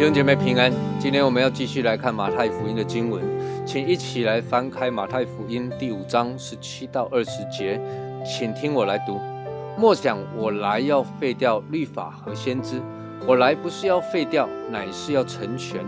[0.00, 3.22] 弟兄姐妹平安，今天我们要继续来看马太福音的经文，
[3.66, 7.78] 请一起来翻开马太福音第五章十七到二十节，
[8.24, 9.20] 请听我来读。
[9.76, 12.80] 莫想我来要废掉律法和先知，
[13.26, 15.84] 我来不是要废掉，乃是要成全。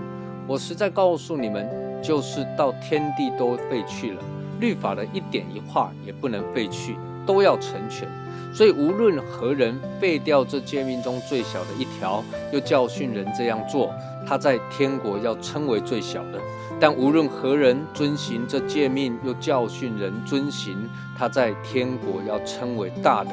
[0.47, 1.69] 我实在告诉你们，
[2.03, 4.23] 就是到天地都废去了，
[4.61, 8.09] 律法的一点一画也不能废去，都要成全。
[8.55, 12.23] 所以，无论何人废掉这诫命中最小的一条，
[12.53, 13.91] 又教训人这样做，
[14.27, 16.39] 他在天国要称为最小的；
[16.79, 20.77] 但无论何人遵行这诫命，又教训人遵行，
[21.17, 23.31] 他在天国要称为大的。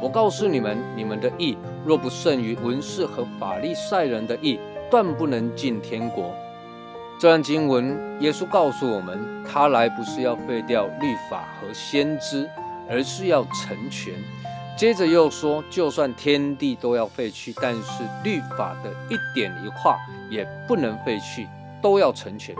[0.00, 6.32] 我告诉你们，你们的义若不胜于文士和法利赛人的义，断不能进天国。
[7.20, 12.48] 这段经文，耶稣告诉我们，他来不是要废掉律法和先知，
[12.88, 14.14] 而是要成全。
[14.74, 19.98] 接着又说，就算天地都要废去，但是律法的一点一画
[20.30, 21.46] 也不能废去，
[21.82, 22.54] 都要成全。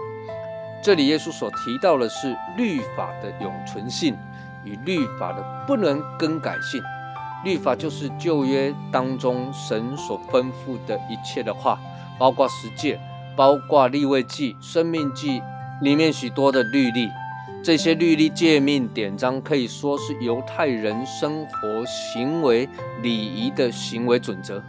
[0.85, 4.15] 这里耶稣所提到的是律法的永存性
[4.63, 6.83] 与律法的不能更改性。
[7.47, 11.81] 律法就是旧约当中神所吩咐的一切的话，
[12.19, 13.01] 包括十诫，
[13.41, 15.41] 包括立位记、生命记
[15.81, 17.09] 里面许多的律例。
[17.65, 22.69] 这些律例、诫命、典章可以说是犹太人生活行为
[23.01, 24.63] 礼仪的行为准则。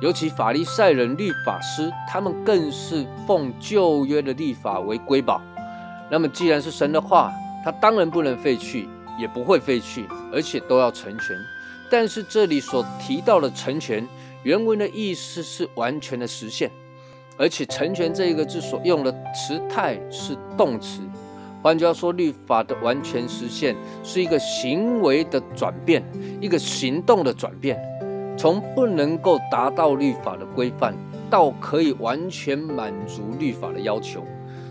[0.00, 5.42] 尤其法利赛人、律法师，他们更是奉旧约的律法为瑰宝。
[6.10, 7.30] 那么，既然是神的话，
[7.62, 8.88] 他当然不能废去，
[9.20, 11.36] 也不会废去，而且都要成全。
[11.90, 14.08] 但是这里所提到的成全，
[14.42, 16.70] 原文的意思是完全的实现，
[17.38, 21.00] 而且成全这一个字所用的词态是动词。
[21.62, 26.02] 换句话说，律法的完全实现是一个行为的转变，
[26.40, 27.76] 一个行动的转变，
[28.38, 30.94] 从不能够达到律法的规范，
[31.28, 34.22] 到可以完全满足律法的要求。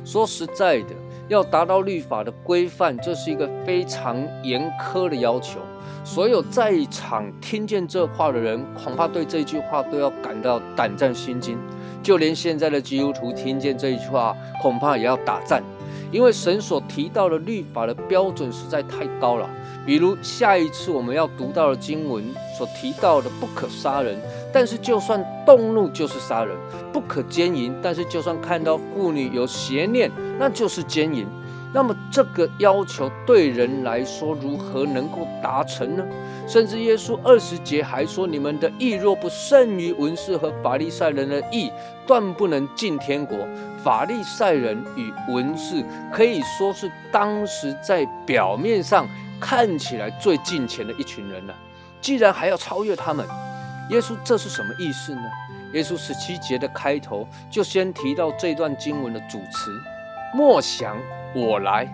[0.05, 0.95] 说实在的，
[1.27, 5.59] 要达到律法的规范，这是一个非常严苛的要求。
[6.05, 11.57] 所有在场听见这话的人，恐怕对这句话都要感到胆战心惊。
[12.05, 15.63] 就连现在的基督徒听见这一句话，恐怕也要打颤。
[16.11, 19.49] 因为神所提到的律法的标准实在太高了，
[19.87, 22.23] 比如下一次我们要读到的经文
[22.55, 24.15] 所提到的不可杀人，
[24.53, 26.55] 但是就算动怒就是杀人；
[26.93, 31.25] 不可奸淫，但是就算看到妇女有邪念，那就是奸淫。
[31.75, 36.05] 那么这个要求对人来说如何能够达成呢？
[36.47, 41.69] 甚至耶稣二十节还说：“你们的义若不胜于文士和法利赛人的义，
[42.07, 43.37] 断不能进天国。”
[43.83, 45.83] 法利赛人与文士
[46.13, 49.05] 可以说是当时在表面上
[49.37, 51.53] 看起来最近前的一群人了。
[51.99, 53.27] 既然还要超越他们，
[53.89, 55.23] 耶稣这是什么意思呢？
[55.73, 59.77] 耶稣十七节的开头就先提到这段经文的主词
[60.35, 60.97] ：“莫想。”
[61.35, 61.85] 我来，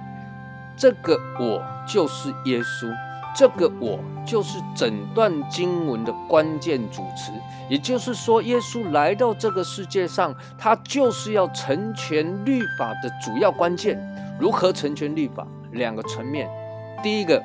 [0.77, 2.87] 这个我就是耶稣，
[3.35, 7.31] 这个我就是整段经文的关键主词。
[7.67, 13.97] 也就是说，耶稣来到这个世界上，他就是要成全律法的主要关键。
[14.39, 15.47] 如何成全律法？
[15.71, 16.47] 两个层面。
[17.01, 17.41] 第一个，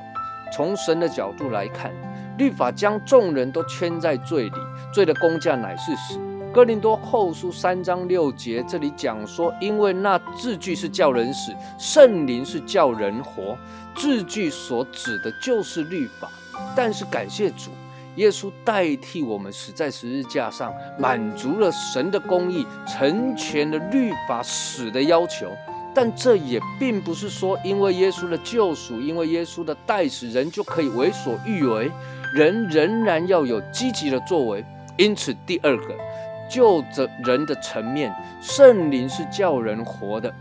[0.52, 1.90] 从神的角度来看，
[2.36, 4.58] 律法将众人都圈在罪里，
[4.92, 6.18] 罪的工价乃是死。
[6.56, 13.58] 哥林多后书三章六节，这里讲说，因为那字句是叫人死，圣灵是叫人活。
[13.94, 16.30] 字句所指的就是律法，
[16.74, 17.72] 但是感谢主，
[18.14, 25.52] 耶稣代替我们死在十字架上，满足了神的公义，成全了律法死的要求。
[25.94, 31.92] 但这也并不是说，因为耶稣的救赎，因为耶稣的代死，人就可以为所欲为，
[32.32, 34.64] 人仍然要有积极的作为。
[34.96, 35.94] 因此，第二个。
[36.48, 40.32] 就着人的层面，圣灵是叫人活的。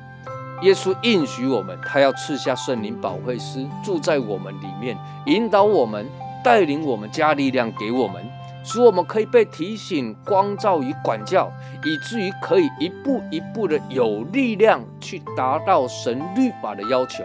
[0.61, 6.05] 耶稣应许我们，他要赐下圣灵保惠师住在我们里面，引导我们，
[6.43, 8.23] 带领我们，加力量给我们，
[8.63, 11.51] 使我们可以被提醒、光照与管教，
[11.83, 17.23] 以至于可以一步一步的有力量去达到神律法的要求。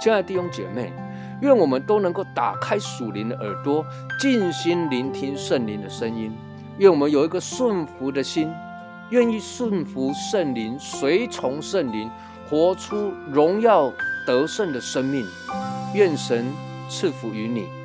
[0.00, 0.92] 亲爱的弟兄姐妹，
[1.40, 3.86] 愿我们都能够打开属灵的耳朵，
[4.20, 6.36] 静心聆听圣灵的声音。
[6.78, 8.50] 愿我们有一个顺服的心，
[9.10, 12.10] 愿意顺服圣灵，随从圣灵，
[12.48, 13.92] 活出荣耀
[14.26, 15.24] 得胜的生命。
[15.94, 16.46] 愿神
[16.88, 17.81] 赐福于你。